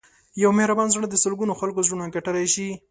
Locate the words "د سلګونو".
1.09-1.53